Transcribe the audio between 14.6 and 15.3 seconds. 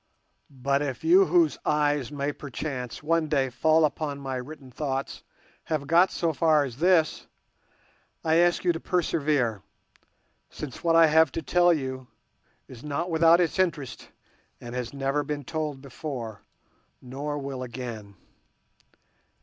it has never